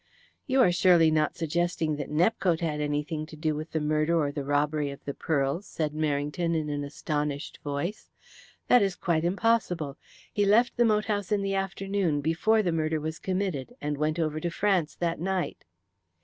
"You 0.47 0.61
are 0.61 0.71
surely 0.71 1.11
not 1.11 1.35
suggesting 1.35 1.95
that 1.97 2.09
Nepcote 2.09 2.61
had 2.61 2.81
anything 2.81 3.27
to 3.27 3.35
do 3.35 3.53
with 3.55 3.69
the 3.69 3.79
murder 3.79 4.17
or 4.19 4.31
the 4.31 4.43
robbery 4.43 4.89
of 4.89 5.05
the 5.05 5.13
pearls?" 5.13 5.67
said 5.67 5.93
Merrington 5.93 6.55
in 6.55 6.69
an 6.71 6.83
astonished 6.83 7.59
voice. 7.63 8.09
"That 8.67 8.81
is 8.81 8.95
quite 8.95 9.23
impossible. 9.23 9.99
He 10.33 10.43
left 10.43 10.75
the 10.75 10.85
moat 10.85 11.05
house 11.05 11.31
in 11.31 11.43
the 11.43 11.53
afternoon 11.53 12.19
before 12.21 12.63
the 12.63 12.71
murder 12.71 12.99
was 12.99 13.19
committed, 13.19 13.75
and 13.79 13.95
went 13.95 14.17
over 14.17 14.39
to 14.39 14.49
France 14.49 14.95
that 14.95 15.19
night." 15.19 15.65